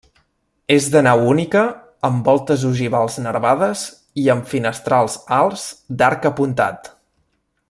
És 0.75 0.85
de 0.93 1.03
nau 1.07 1.21
única, 1.33 1.61
amb 2.09 2.31
voltes 2.31 2.65
ogivals 2.71 3.19
nervades 3.27 3.85
i 4.25 4.27
amb 4.35 4.51
finestrals 4.55 5.19
alts 5.41 5.71
d'arc 6.01 6.31
apuntat. 6.35 6.95